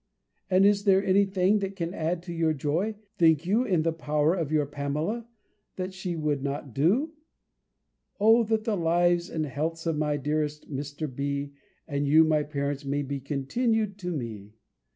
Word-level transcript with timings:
And 0.49 0.65
is 0.65 0.85
there 0.85 1.05
any 1.05 1.25
thing 1.25 1.59
that 1.59 1.75
can 1.75 1.93
add 1.93 2.23
to 2.23 2.33
your 2.33 2.53
joy, 2.53 2.95
think 3.19 3.45
you, 3.45 3.63
in 3.65 3.83
the 3.83 3.93
power 3.93 4.33
of 4.33 4.51
your 4.51 4.65
Pamela, 4.65 5.27
that 5.75 5.93
she 5.93 6.15
would 6.15 6.41
not 6.41 6.73
do? 6.73 7.13
O 8.19 8.43
that 8.45 8.63
the 8.63 8.75
lives 8.75 9.29
and 9.29 9.45
healths 9.45 9.85
of 9.85 9.95
my 9.95 10.17
dearest 10.17 10.67
Mr. 10.73 11.05
B. 11.07 11.53
and 11.87 12.07
you, 12.07 12.23
my 12.23 12.41
parents, 12.41 12.83
may 12.83 13.03
be 13.03 13.19
continued 13.19 13.99
to 13.99 14.11
me! 14.11 14.55